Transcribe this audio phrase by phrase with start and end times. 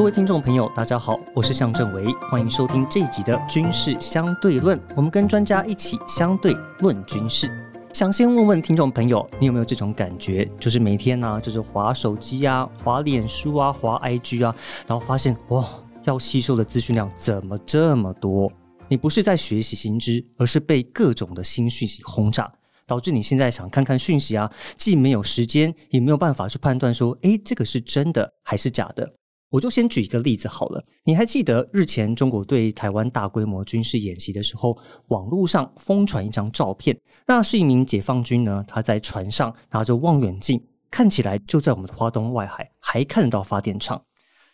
[0.00, 4.80] 各位听众朋友，大家好，我是向正维，欢迎收听这一集的军事相对论。
[4.96, 7.50] 我们跟专家一起相对论军事。
[7.92, 10.50] 想先问问听众朋友，你有没有这种感觉？
[10.58, 14.56] 就是每天呢、就是划手机啊，划脸书啊，划 IG 啊，
[14.86, 15.68] 然后发现哇，
[16.04, 18.50] 要吸收的资讯量怎么这么多？
[18.88, 22.50] 你不是在学习新知，而是被各种的新讯息轰炸。
[22.86, 29.12] 导致你现在想看看讯息啊，既没有时间，也没有办法去判断说，诶，这个是真的还是假的。
[29.50, 36.96] 我就先举一个例子好了，你还记得日前中国对台湾大规模军事演习的时候，网络上疯传一张照片，
[37.26, 44.00] 那是一名解放军呢，他在船上拿着望远镜，看起来就在我们的花东外海，还看得到发电厂。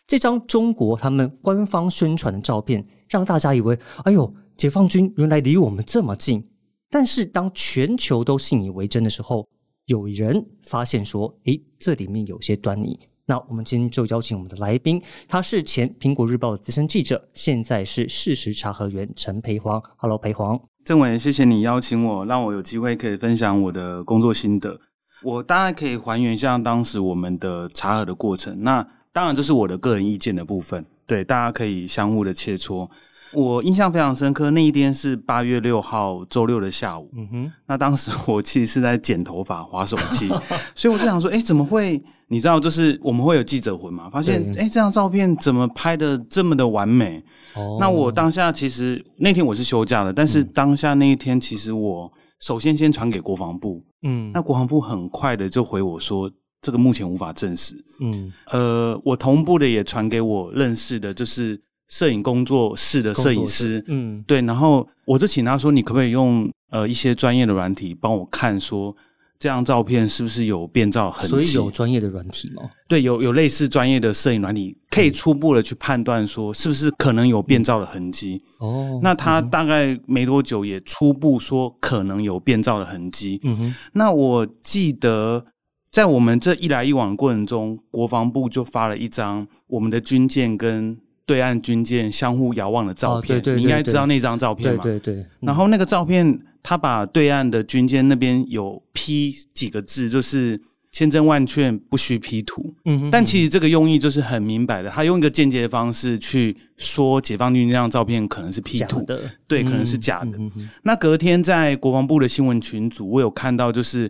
[0.07, 6.43] 这张中国他们官方宣传的照片，让大家以为，哎呦，解放军原来离我们这么近。
[6.89, 9.47] 但是当全球都信以为真的时候，
[9.85, 12.97] 有人发现说，诶，这里面有些端倪。
[13.29, 19.83] 那我们今天就邀请我们的来宾，他是前苹果日报的资深记者，现在是事实查核员陈培煌。
[19.97, 20.57] Hello，培煌。
[20.85, 24.79] 郑伟，谢谢你邀请我，让我有机会可以分享我的工作心得。
[25.23, 28.63] 我大概可以还原一下当时我们的查核的过程。
[28.63, 32.89] 那当然这是我的个人意见的部分，对大家可以相互的切磋。
[33.33, 37.09] 我印象非常深刻，那一天是八月六号周六的下午。
[37.15, 40.27] 嗯哼，那当时我其实是在剪头发、划手机，
[40.75, 42.01] 所以我就想说，哎，怎么会？
[42.29, 44.09] 你知道，就是我们会有记者魂嘛？
[44.09, 47.23] 发现，对哎，这张照片怎么拍的这么的完美？
[47.55, 56.29] 哦那我当下其实那天我是休假的，但是当下那一天，其实我首先先传给国防部，嗯那国防部很快的就回我说，
[56.61, 57.73] 这个目前无法证实。
[58.01, 68.95] 嗯呃，我同步的也传给我认识的，就是摄影工作室的摄影师，嗯对，然后我就请他说，你可不可以用呃一些专业的软体帮我看说。
[69.39, 71.27] 这张照片是不是有变造痕迹？
[71.27, 72.63] 所以有专业的软体吗？
[72.87, 78.41] 对，有有类似专业的摄影软体，可以初步的去判断说是不是可能有变造的痕迹。
[78.57, 83.39] 哦，那他大概没多久也初步说可能有变造的痕迹。
[83.43, 85.45] 嗯哼，那我记得
[85.91, 93.37] 在我们这一来一往的过程中，国防部就发了一张我们的军舰跟对岸军舰相互遥望的照片。
[93.37, 94.83] 哦对对对你应该知道那张照片对嘛？
[94.83, 100.59] 对对，然后那个照片，他把对岸的军舰那边有 P 几个字，就是
[100.91, 102.73] 千真万确，不需 P 图。
[102.85, 110.31] 嗯哼，但其实这个用意就是很明白的，他用一个间接的方式去说解放军那张照片可能是 P 图，的，对，嗯可能是假的。
[110.37, 114.09] 嗯哼那隔天在国防部的新闻群组，我有看到，就是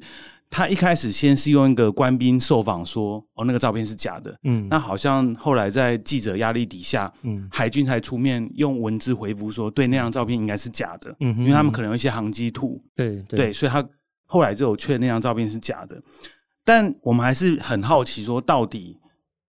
[0.49, 4.35] 他一开始先是用一个官兵受访说，哦，那个照片是假的。
[4.43, 13.87] 嗯那好像后来在记者压力底下，嗯海军才出面用文字回复说，对，那张照片应该是假的，嗯，因为他们可能有一些航机图，对对，所以他
[14.25, 16.01] 后来就有确认那张照片是假的。
[16.63, 18.97] 但我们还是很好奇，说到底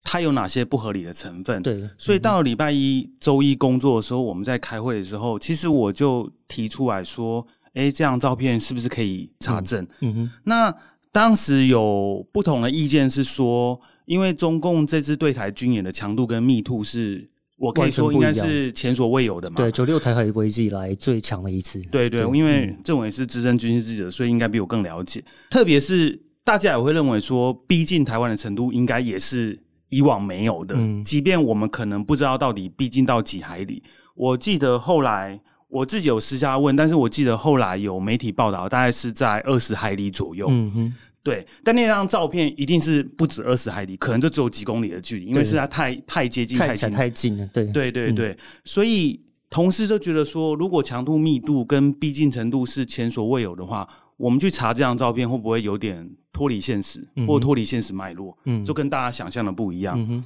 [0.02, 1.62] 它有哪些不合理的成分？
[1.62, 7.46] 对，所以到了礼拜一、周一工作的时候，我们在开会的时候，其实我就提出来说
[7.76, 10.74] ：“哎，这张照片是不是可以查证？”嗯哼那
[11.12, 17.26] 当时有不同的意见是说，因为中共这支对台军演的强度跟密度是，
[17.56, 19.56] 我可以说应该是前所未有的嘛。
[19.56, 21.80] 对，九六台海危机以来最强的一次。
[21.90, 25.24] 对对，因为政委是资深军事记者，所以应该比我更了解。
[25.48, 29.58] 特别是大家也会认为说，逼近台湾的程度应该也是
[29.88, 30.74] 以往没有的。
[30.76, 33.82] 嗯即便我们可能不知道到底逼近到几海里，
[34.14, 40.46] 我记得后来我自己有私下问，但是我记得后来有媒体报道，大概是在二十海里左右。
[40.48, 46.76] 嗯哼，对，但那张照片一定是不止二十海里，可能就只有几公里的距离，因为对是它太太接近、太。
[46.76, 47.46] 太近了。
[47.52, 59.96] 对对对对，所以同事就觉得说，如果强度密度跟逼近程度是前所未有的话，我们去查这张照片会不会有点脱离现实，嗯或脱离现实脉络，嗯就跟大家想象的不一样。
[60.08, 60.24] 嗯，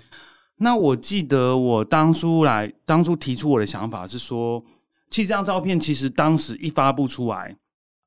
[0.59, 4.63] 那我记得我当初来当初提出我的想法是说，
[5.11, 7.57] 其实这张照片其实当时一发布出来，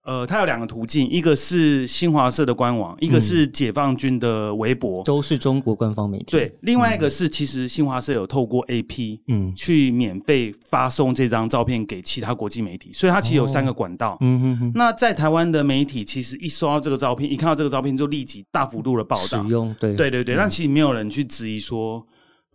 [0.06, 5.04] 呃，它有两个途径，一个是新华社的官网，一个是解放军的微博。
[5.04, 6.26] 都是中国官方媒体。
[6.32, 14.18] 对，，另外一个是其实新华社有透过 AP 嗯去免费发送这张照片给其他国际媒体，所以它其实有三个管道。
[14.22, 19.44] 嗯哼哼，那在台湾的媒体，其实一收到这个照片，一看到这个照片就立即大幅度的报道使道。
[19.44, 22.06] 用对对对对，但其实没有人去质疑说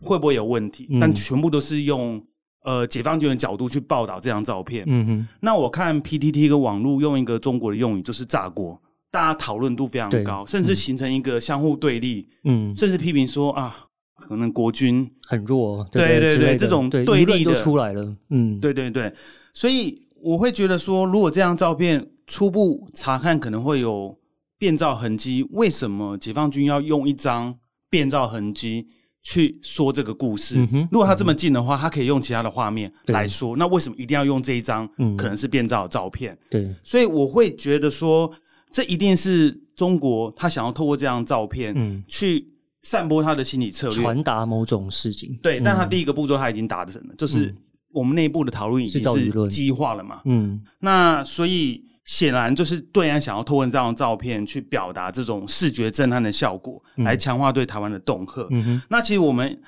[0.03, 2.23] 会不会有问题，嗯但全部都是用
[2.65, 4.85] 呃解放军的角度去报道这张照片。
[4.87, 13.75] 嗯哼，那我看 PTT 跟网络用一个中国的用语，就是炸锅，大家讨论度非常高，甚至形成一个相互对立，嗯，甚至批评说啊，
[14.17, 15.87] 可能国军很弱。
[15.91, 18.17] 对对对这种对对立舆论就的出来了。
[18.31, 19.13] 嗯，对对对，
[19.55, 24.19] 所以我会觉得说，如果这张照片初步查看可能会有
[24.59, 27.57] 变造痕迹，为什么解放军要用一张
[27.89, 28.89] 变造痕迹
[29.31, 30.57] 去说这个故事。
[30.73, 33.55] 嗯如果他这么近的话，他可以用其他的画面来说。
[33.59, 36.37] 那为什么一定要用这一张嗯可能是变造的照片？
[36.49, 38.33] 对，所以我会觉得说，
[38.73, 42.49] 这一定是中国他想要透过这张照片，嗯，去
[42.83, 44.01] 散播他的心理策略。
[44.01, 45.39] 传达某种事情。
[45.43, 47.55] 对，但他嗯第一个步骤他已经达成了，就是
[47.93, 50.23] 我们内部的讨论已经是激化了嘛。
[50.25, 58.49] 嗯那所以显然就是对岸想要透过这张照片去表达这种视觉震撼的效果，来强化对台湾的恫吓。
[58.89, 59.61] 那其实我们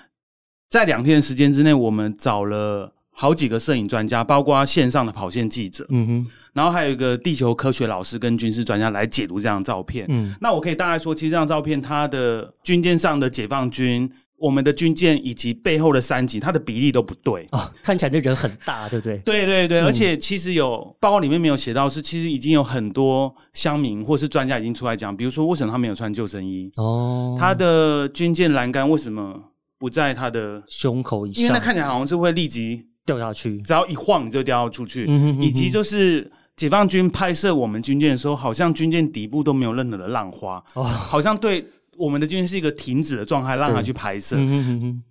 [0.70, 10.06] 在两天的时间之内，我们找了好几个摄影专家，包括线上的跑线记者，嗯哼然后还有一个地球科学老师跟军事专家来解读这张照片。
[10.08, 14.10] 嗯那我可以大概说，其实这张照片它的军舰上的解放军。
[14.40, 17.46] 我们的军舰以及背后的山脊，它的比例都不对。
[17.52, 19.18] 哦，看起来这人很大，对不对？
[19.18, 19.84] 对对对，嗯。
[19.84, 29.38] 而且其实有报告里面没有写到，是其实已经有很多乡民或是专家已经出来讲，比如说为什么他没有穿救生衣，哦，他的军舰栏杆为什么
[29.78, 33.60] 不在他的，胸口以因为那看起来好像是会立即掉下去。
[33.60, 35.44] 只要一晃你就掉出去，嗯哼嗯哼。
[35.44, 40.82] 以及就是解放军拍摄我们军舰的时候，好像军舰底部都没有任何的浪花，哦。
[40.82, 41.64] 好像对
[42.00, 44.36] 我们的军舰是一个停止的状态，让它去拍摄。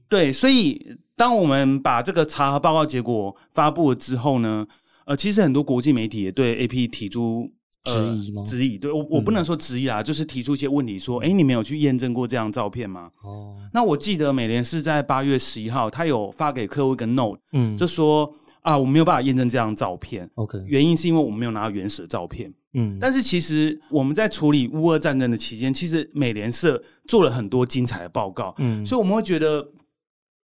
[0.09, 0.83] 对，所以
[1.15, 4.65] 当我们把这个查核报告结果发布了之后呢，
[5.05, 7.51] 呃，其实很多国际媒体也对 A P 提出。
[7.85, 13.09] 呃质疑吗嗯质疑，对我我不能说质疑啊，就是提出一些问题，说，哎、你们有去验证过这张照片吗？
[13.23, 18.29] 哦，那我记得美联是在八月十一号，他有发给客户一个 note，嗯，就说
[18.61, 22.53] 啊，我没有办法验证这张照片，OK，原因是因为我们没有拿到原始的照片。
[22.73, 29.67] 嗯，但是其实我们在处理乌俄战争的期间，其实美联社做了很多精彩的报告，嗯，所以我们会觉得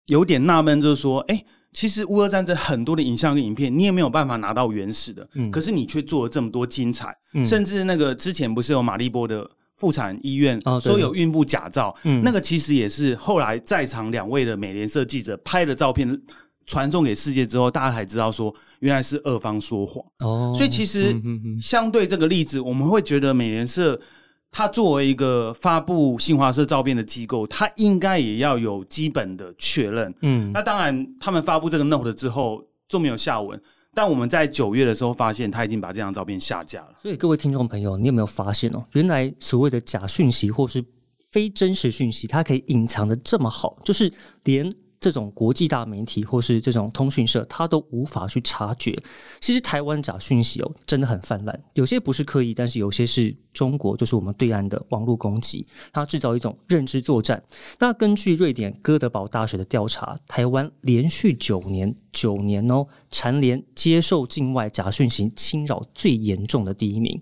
[0.07, 5.51] 有点纳闷，就是说，哎、其实乌俄战争很多的影像跟影片，你也没有办法拿到原始的，嗯。
[5.51, 7.45] 可是你却做了这么多精彩，嗯。
[7.45, 12.23] 甚至那个之前不是有马利波的妇产医院说有孕妇假照，嗯。
[12.23, 16.23] 那个其实也是后来在场两位的美联社记者拍的照片。
[16.67, 20.05] 传送给世界之后，大家才知道说原来是俄方说谎。
[20.21, 21.15] 哦，所以其实
[21.61, 24.01] 相对这个例子，我们会觉得美联社
[24.51, 30.15] 它作为一个发布新华社照片的机构，它应该也要有基本的确认。
[30.23, 33.61] 嗯那当然，他们发布这个 note 之后就没有下文，
[33.93, 36.95] 但我们在九月的时候发现，他已经把这张照片下架了。
[37.03, 38.85] 所以各位听众朋友，你有没有发现哦？
[38.93, 40.85] 原来所谓的假讯息或是
[41.19, 44.13] 非真实讯息，它可以隐藏的这么好，就是
[44.45, 44.73] 连
[45.05, 48.99] 这种国际大媒体或是这种通讯社，它都无法去察觉。
[49.39, 57.45] 其实台湾假讯息哦，真的很泛滥，有些不是刻意，但是有些是中国，就是我们对岸的网络攻击，它制造一种认知作战。
[57.79, 67.21] 那根据瑞典哥德堡大学的调查，台湾连续九年九年哦，蝉联接受境外假讯息侵扰最严重的第一名。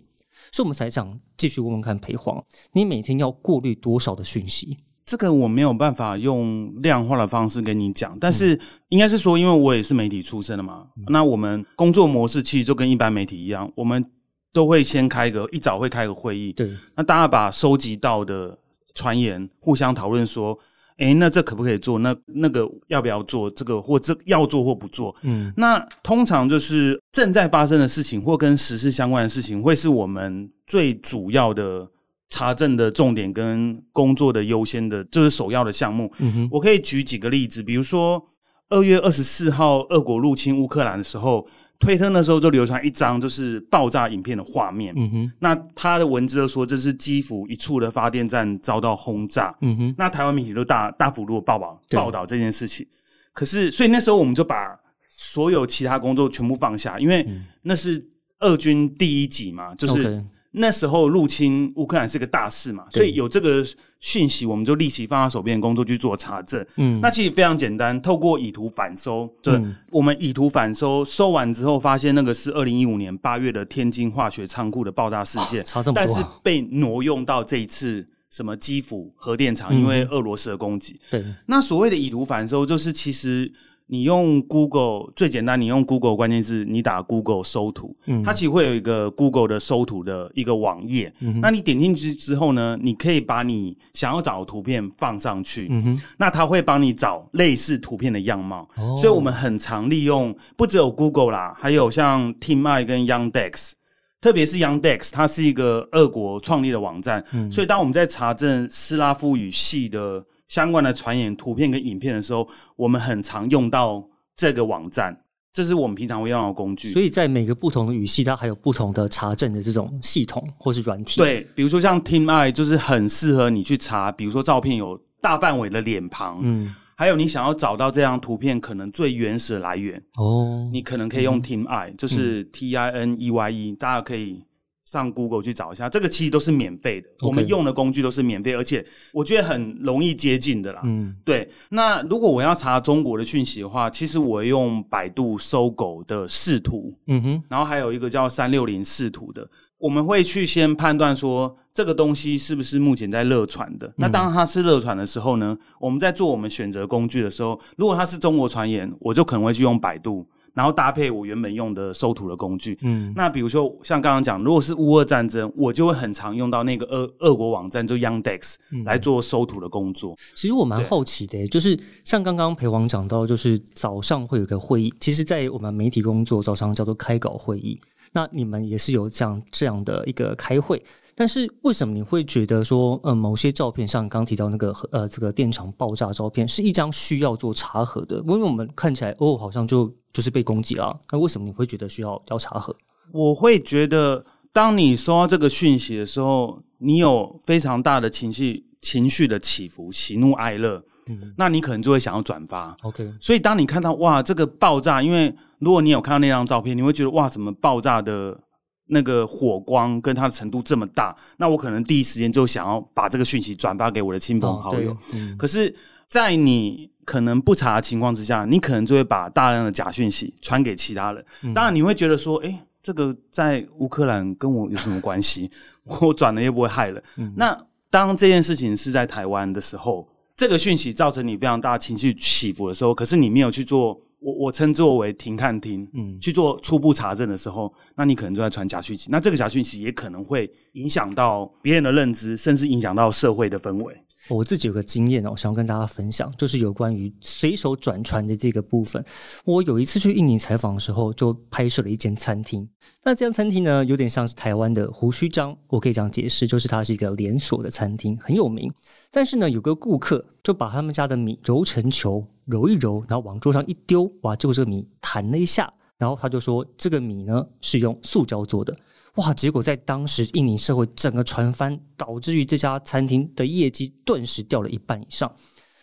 [0.52, 2.44] 所以我们才想继续问问看裴黄，
[2.74, 4.78] 你每天要过滤多少的讯息？
[5.04, 8.58] 这个我没有办法用量化的方式跟你讲，但是
[8.88, 14.04] 应该是说，因为我也是媒体出身的嘛，那我们工作模式其实就跟一般媒体一样，我们
[14.52, 18.56] 都会先开个一早会开个会议，对，那大家把收集到的
[18.94, 20.56] 传言互相讨论说，
[20.98, 21.98] 诶，那这可不可以做？
[21.98, 23.50] 那那个要不要做？
[23.50, 25.14] 这个或这要做或不做？
[25.22, 31.88] 嗯那通常就是正在发生的事情或跟时事相关的事情，会是我们最主要的
[32.32, 36.10] 查证的重点跟工作的优先的，就是首要的项目。
[36.18, 38.26] 嗯哼，我可以举几个例子，比如说
[38.70, 41.46] 二月二十四号，俄国入侵乌克兰的时候，
[41.78, 44.94] 推特那时候就流传一张就是爆炸影片的画面。
[44.96, 49.54] 嗯哼，那他的文字就说这是基辅一处的发电站遭到轰炸。
[49.60, 52.86] 嗯哼，那台湾媒体都大大幅度的报道报道这件事情。
[53.34, 54.74] 可是，所以那时候我们就把
[55.06, 57.28] 所有其他工作全部放下，因为
[57.60, 58.02] 那是
[58.40, 63.64] 俄军第一集嘛，就是那时候入侵乌克兰是个大事嘛，所以有这个
[64.00, 66.64] 讯息，我们就立即放在手边的工作去做查证。
[66.76, 69.74] 嗯，那其实非常简单，透过以图反收，对，嗯。
[69.90, 79.80] 我们以图反收，收完之后发现那个是二零一五年八月的天津化学仓库的爆炸事件，差这么多但是被挪用到这一次什么基辅核电厂，嗯。
[79.80, 81.00] 因为俄罗斯的攻击。
[81.10, 83.50] 对，那所谓的以图反收，就是其实
[83.86, 91.12] 你用 Google 最简单，你用 Google 关键字，你打 Google 搜图，嗯它其实会有一个 Google 的搜图的一个网页。
[91.20, 98.68] 嗯那你点进去之后呢，你可以把你想要找的图片放上去，嗯，那它会帮你找类似图片的样貌。
[98.76, 103.72] 哦所以我们很常利用，不只有 Google 啦，还有像 TeamEye 跟 Youngdex，。
[104.20, 114.06] 特别是 Youngdex，它是一个俄国创立的网站，嗯所以当我们在查证斯拉夫语系的相关的传言、图片跟影片的时候，我们很常用到
[114.36, 115.18] 这个网站，
[115.50, 116.90] 这是我们平常会用到的工具。
[116.90, 134.44] 所以在每个不同的语系，它还有不同的查证的这种系统或是软体。，对，比如说像 TeamEye，就是很适合你去查，比如说照片有大范围的脸庞，嗯，还有你想要找到这张图片可能最原始的来源，哦，你可能可以用 Team I，、就是嗯 T I N E Y E，大家可以
[134.92, 138.84] 上 Google 去找一下，这个其实都是免费的我们用的工具都是免费，而且
[139.14, 140.82] 我觉得很容易接近的啦。
[140.84, 153.90] 嗯对，那如果我要查中国的讯息的话，其实我用百度搜狗的视图，嗯哼，然后还有一个叫三六零视图的，我们会去先判断说这个东西是不是目前在热传的。
[153.96, 162.78] 那当它是热传的时候呢，我们在做我们选择工具的时候，如果它是中国传言，我就可能会去用百度，然后搭配我原本用的收图的工具。
[162.82, 168.54] 嗯那比如说像刚刚讲，如果是乌俄战争，我就会很常用到那个俄俄国网站，就 Yandex
[168.84, 170.16] 来做收图的工作。
[170.34, 177.80] 其实我蛮好奇的，就是像刚刚裴王讲到，就是早上会有个会议，其实，在我们媒体工作早上叫做开稿会议。
[178.14, 180.82] 那你们也是有这样这样的一个开会，
[181.14, 188.16] 但是为什么你会觉得说，呃，某些照片像刚刚提到那个呃这个电厂爆炸照片是一张需要做查核的？
[188.26, 192.74] 因为我们看起来哦，好像就就是被攻击了， 那为什么你会觉得需要要查核？
[193.12, 202.74] 我会觉得，当你收到这个讯息的时候，你有非常大的情绪情绪的起伏，喜怒哀乐，嗯那你可能就会想要转发。
[202.82, 208.40] ，OK，所以当你看到哇这个爆炸，因为如果你有看到那张照片，你会觉得哇怎么爆炸的
[208.86, 214.92] 那个火光跟它的程度这么大，那我可能第一时间就想要把这个讯息转发给我的亲朋好友。
[214.92, 215.74] 哦嗯可是，
[216.08, 221.24] 在你可能不查的情况之下，你可能就会把大量的假讯息传给其他人。
[221.42, 225.50] 嗯当然，你会觉得说，哎、这个在乌克兰跟我有什么关系？
[225.84, 227.02] 我转了又不会害人。
[227.16, 239.08] 嗯那当这件事情是在台湾的时候，这个讯息造成你非常大情绪起伏的时候，可是你没有去做，我我称作为停看厅，嗯去做初步查证的时候，那你可能就在传假讯息。
[239.10, 243.94] 那这个假讯息也可能会影响到别人的认知，甚至影响到社会的氛围。
[244.28, 249.04] 我自己有个经验哦，想要跟大家分享，就是有关于随手转传的这个部分。
[249.44, 252.68] 我有一次去印尼采访的时候，就拍摄了一间餐厅。
[253.02, 258.72] 那这家餐厅呢，有点像是台湾的胡须章，我可以这样解释，就是它是一个连锁的餐厅，很有名。
[259.10, 268.76] 但是呢，有个顾客就把他们家的米揉成球，揉一揉，然后往桌上一丢，哇，结果这个米弹了一下，然后他就说这个米呢是用塑胶做的。
[269.16, 269.34] 哇！
[269.34, 275.30] 结果在当时印尼社会整个传翻，导致于这家餐厅的业绩顿时掉了一半以上。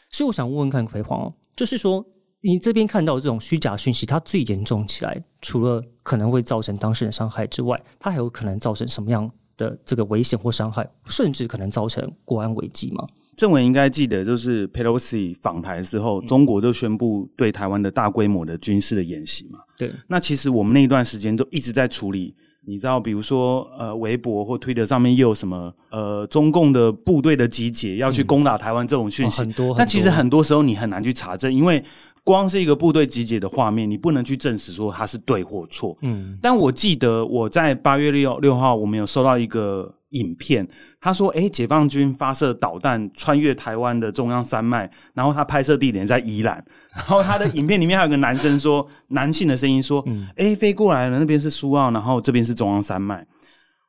[0.09, 2.03] 所以我想问问看葵黄哦，就是说
[2.41, 13.07] 你这边看到这种虚假讯息，它最严重起来，除了可能会造成当事人伤害之外，它还有可能造成什么样的这个危险或伤害，甚至可能造成国安危机吗？
[13.39, 19.59] 郑伟应该记得，就是 Pelosi 访台的时候，中国就宣布对台湾的大规模的军事的演习嘛。
[19.77, 31.81] 对，那其实我们那一段时间都一直在处理，你知道，比如说呃，微博或推特上面又有什么呃，中共的部队的集结要去攻打台湾这种讯息，哦很多，但其实很多时候你很难去查证，因为
[32.25, 35.97] 光是一个部队集结的画面，你不能去证实说它是对或错。
[36.01, 40.67] 嗯但我记得我在八月六六号，我们有收到一个影片，
[40.99, 46.63] 他说：“诶，解放军发射导弹穿越台湾的中央山脉，然后他拍摄地点在宜兰。
[46.95, 50.03] 然后他的影片里面还有个男生说，男性的声音说
[50.37, 53.25] ：‘诶，飞过来了，那边是苏澳，然后这边是中央山脉。’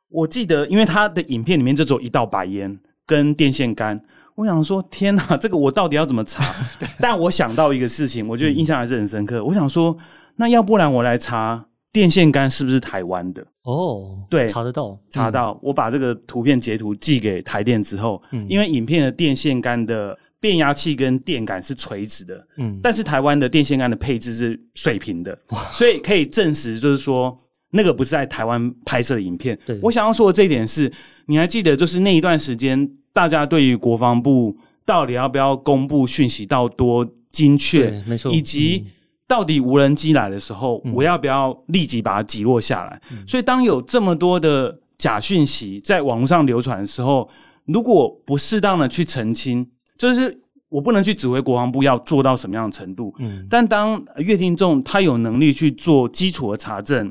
[0.09, 4.01] 我记得，因为他的影片里面就只有一道白烟跟电线杆。”
[4.35, 6.43] 我想说，天哪，这个我到底要怎么查？
[6.99, 9.43] 但我想到一个事情，我觉得印象还是很深刻。
[9.43, 9.95] 我想说，
[10.37, 13.45] 那要不然我来查电线杆是不是台湾的？
[13.63, 18.45] 哦，对查得到，查到，我把这个图片截图寄给台电之后，嗯。
[18.49, 25.37] 因为影片的电线杆的变压器跟电杆是垂直的，嗯，但是台湾的电线杆的配置是水平的，
[25.73, 27.37] 所以可以证实，就是说
[27.71, 29.57] 那个不是在台湾拍摄的影片。
[29.65, 29.77] 对。
[29.83, 30.91] 我想要说的这一点是，
[31.27, 34.55] 你还记得，就是那一段时间，大家对于国防部
[34.85, 38.87] 到底要不要公布讯息到多精确，没错，以及
[39.31, 43.01] 到底无人机来的时候，嗯我要不要立即把它击落下来？
[43.25, 47.29] 所以，当有这么多的假讯息在网络上流传的时候，
[47.63, 49.65] 如果不适当的去澄清，
[49.97, 53.15] 就是我不能去指挥国防部要做到什么样的程度。
[53.19, 57.09] 嗯但当乐听众他有能力去做基础的查证，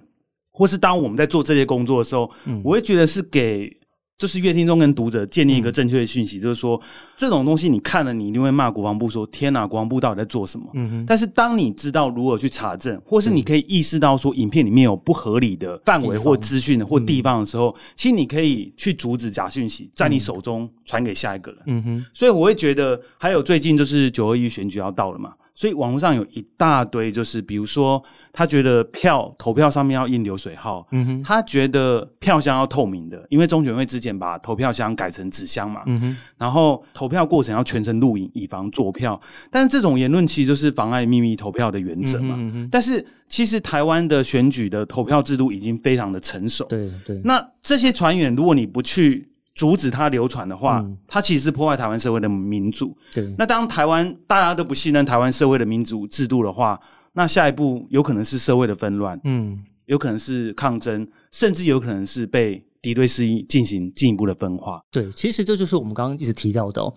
[0.52, 3.74] 或是当我们在做这些工作的时候，嗯我会觉得是给
[4.20, 6.78] 就是乐听众跟读者建立一个正确的讯息，就是说
[7.16, 21.60] 这种东西你看了，你一定会骂国防部说：“天哪，国防部到底在做什么？”嗯哼，但是当你知道如何去查证，或是你可以意识到说影片里面有不合理的范围或资讯或地方的时候，其实你可以去阻止假讯息在你手中传给下一个人。
[21.64, 28.02] 嗯哼，所以我会觉得，还有最近就是九二一选举要到了嘛，所以网络上有一大堆，就是比如说
[28.32, 39.20] 他觉得票投票上面要印流水号，嗯哼，他觉得票箱要透明的，因为中选会之前把投票箱改成纸箱嘛，嗯哼，然后投票过程要全程录影，以防作票。
[39.50, 42.36] 但是这种言论其实就是妨碍秘密投票的原则嘛。
[42.38, 46.64] 嗯哼，但是其实台湾的选举的投票制度已经非常的成熟。
[46.70, 49.28] 对对，那这些传言，如果你不去
[49.60, 52.96] 阻止它流传的话，嗯它其实是破坏台湾社会的民主。
[53.12, 56.80] 对，那当台湾大家都不信任台湾社会的民主制度的话，
[57.12, 64.80] 那下一步有可能是社会的纷乱，嗯，有可能是抗争，甚至有可能是被敌对势力进行进一步的分化。
[64.90, 66.94] 对，其实这就是我们刚刚一直提到的哦。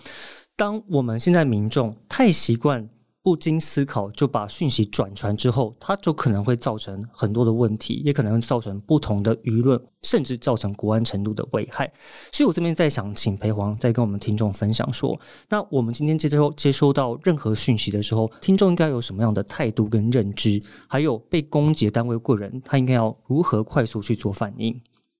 [0.56, 2.88] 当我们现在民众太习惯
[3.24, 11.90] 不经思考就把讯息转传之后，它就可能会造成很多的问题，也可能会造成不同的舆论，甚至造成国安程度的危害。
[12.34, 20.62] 所以我这边在想，请裴黄再跟我们听众分享说，那我们今天接收接收到任何讯息的时候，听众应该有什么样的态度跟认知？
[20.90, 24.78] 还有被攻击的单位个人，他应该要如何快速去做反应？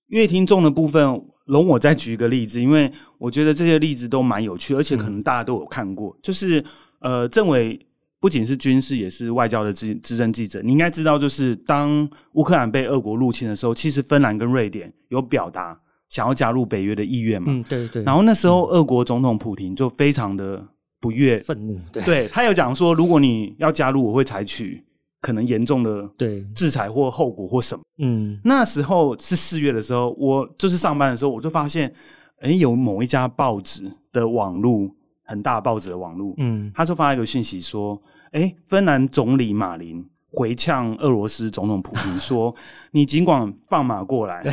[0.08, 1.02] 乐听众的部分，
[1.46, 6.14] 容我再举一个例子，因为我觉得这些例子都蛮有趣，而且可能大家都有看过。
[6.22, 6.62] 就是
[7.00, 7.80] 呃，政委
[8.24, 10.62] 不仅是军事，也是外交的资资深记者。
[10.64, 15.78] 你应该知道，就是当乌克兰被俄国入侵的时候，其实芬兰跟瑞典有表达
[16.08, 17.52] 想要加入北约的意愿嘛。
[17.52, 20.66] 嗯，对对，然后那时候，俄国总统普廷就非常的
[21.02, 24.82] 不悦，愤怒，对 对他有讲说，如果你要加入，我会采取
[25.20, 27.84] 可能严重的对，制裁或后果或什么。
[27.98, 31.94] 嗯那时候是四月的时候，我就是上班的时候，我就发现，
[32.40, 38.02] 哎，有某一家报纸的网路很大报纸的网络，嗯他就发一个讯息说，
[38.32, 42.54] 哎，芬兰总理马林回呛俄罗斯总统普京说，
[42.92, 44.44] 你尽管放马过来。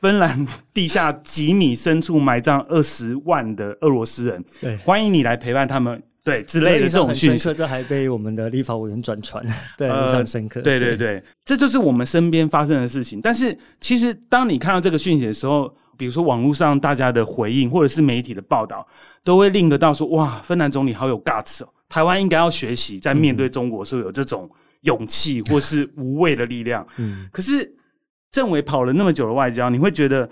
[0.00, 4.74] 芬兰地下几米深处埋葬二十万的俄罗斯人，对。
[4.78, 7.44] 欢迎你来陪伴他们，对之类的这种讯息。
[7.44, 9.44] 刻，这还被我们的立法委员转传，
[9.76, 10.62] 对，呃印象深刻。
[10.62, 13.20] 对对对，这就是我们身边发生的事情。
[13.20, 18.88] 但是其实当你看到这个讯息的时候，比如说网络上大家的回应，或者是媒体的报道，
[19.22, 21.68] 都会令得到说：哇，芬兰总理好有 guts 哦！
[21.90, 24.48] 台湾应该要学习，在面对中国的时候有这种
[24.80, 26.86] 勇气或是无畏的力量。
[26.96, 27.76] 嗯，可是
[28.32, 30.26] 政委跑了那么久的外交，你会觉得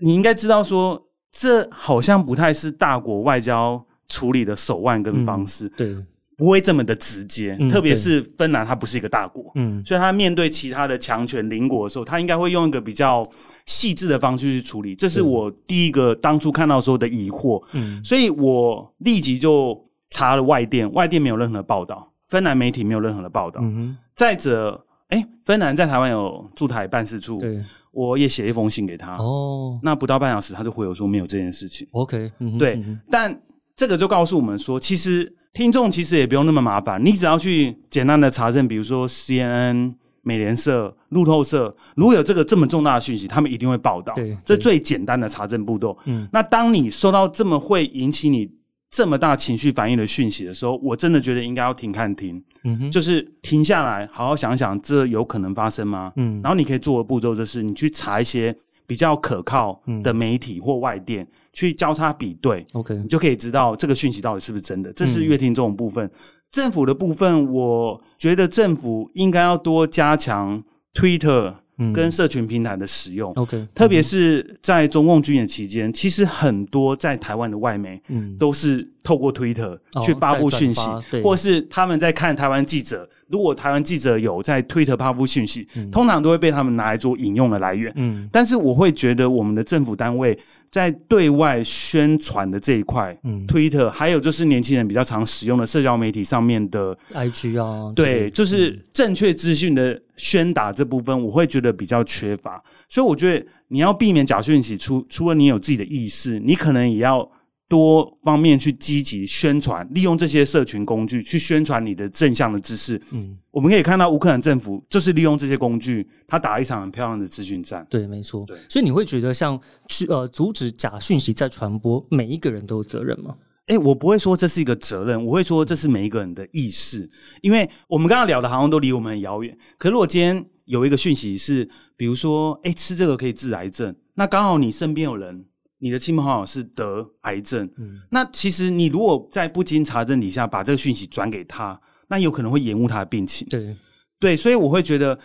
[0.00, 5.68] 你应该知道说，这好像不太是大国外交处理的手腕跟方式。
[5.76, 5.94] 对，
[6.42, 9.80] 不会这么的直接，嗯特别是芬兰，它不是一个大国，嗯。
[9.86, 13.24] 所以它面对其他的强权邻国的时候，它应该会用一个比较
[13.64, 14.96] 细致的方式去处理。
[14.96, 18.02] 这是我第一个当初看到时候的疑惑，嗯。
[18.02, 23.60] 所以我立即就查了外电，外电没有任何的报道，芬兰媒体没有任何的报道。
[23.62, 29.78] 嗯再者，哎，芬兰在台湾有驻台办事处，，对，我也写一封信给他，哦。
[29.80, 31.86] 那不到半小时他就回我说没有这件事情。
[31.92, 33.40] ，OK，嗯对嗯但
[33.76, 44.36] 这个就告诉我们说，其实听众其实也不用那么麻烦，你只要去简单的查证，比如说 CNN、美联社、路透社，如果有这个这么重大的讯息，他们一定会报道对。
[44.44, 45.96] 这最简单的查证步骤。
[46.04, 48.48] 嗯那当你收到这么会引起你
[48.90, 56.12] 这么大情绪反应的讯息的时候，我真的觉得应该要停看停，嗯哼，就是停下来，好好想想，这有可能发生吗？
[56.16, 58.54] 嗯然后你可以做的步骤就是，你去查一些
[58.86, 64.92] 比较可靠的媒体或外电，去交叉比对，OK，你就可以知道这个讯息到底是不是真的。
[64.92, 66.10] 这嗯是乐听这种部分。
[66.50, 70.62] 政府的部分，我觉得政府应该要多加强
[70.92, 73.32] Twitter 嗯跟社群平台的使用。
[73.36, 80.90] OK，特别是在中共军演期间，其实很多在台湾的外媒嗯都是透过 Twitter 哦去发布讯息
[81.22, 83.08] 或是他们在看台湾记者。
[83.28, 87.90] 如果台湾记者有在 Twitter 发布讯息，通常都会被他们拿来做引用的来源。
[87.96, 90.38] 嗯但是我会觉得，我们的政府单位
[90.72, 102.60] 在对外宣传的这一块嗯，Twitter 还有就是年轻人比较常使用的社交媒体上面的，，IG 啊，对，这个就是正确资讯的宣达这部分，我会觉得比较缺乏。
[102.88, 107.30] 所以我觉得你要避免假讯息，除除了你有自己的意识，你可能也要
[107.72, 113.00] 多方面去积极宣传，利用这些社群工具去宣传你的正向的知识。
[113.14, 117.86] 嗯，我们可以看到乌克兰政府就是利用这些工具，他打一场很漂亮的资讯战。
[117.88, 118.58] 对，没错对。
[118.68, 119.58] 所以你会觉得像
[119.88, 123.34] 去呃阻止假讯息在传播，每一个人都有责任吗？
[123.68, 127.08] 哎、我不会说这是一个责任，我会说这是每一个人的意识，
[127.40, 129.56] 因为我们刚刚聊的好像都离我们很遥远。
[129.78, 135.46] 可如果今天有一个讯息是，比如说，哎、吃这个可以治癌症，那刚好你身边有人，
[135.82, 143.44] 你的亲朋好友是得癌症，嗯那其实你如果在不经查证底下把这个讯息转给他，那有可能会延误他的病情。
[143.48, 143.76] 对，
[144.20, 145.18] 对，所以我会觉得，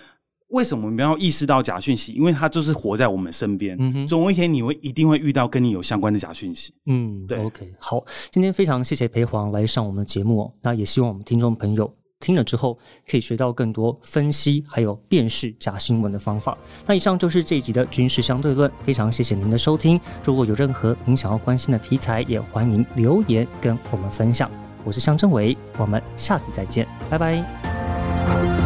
[0.48, 2.14] 为什么我们要意识到假讯息？
[2.14, 6.74] 因为它就是活在我们身边，总有一天你会一定会遇到跟你有相关的假讯息。
[6.88, 12.78] 嗯，对，OK，好，今天非常谢谢裴黄来上我们的节目哦，那也希望我们听众朋友听了之后
[13.10, 16.58] 可以学到更多分析还有辨识假新闻的方法。
[16.86, 20.00] 那以上就是这一集的军事相对论，非常谢谢您的收听。
[20.24, 24.50] 如果有任何您想要关心的题材，也欢迎留言跟我们分享。
[24.84, 28.57] 我是向政委，我们下次再见，拜拜。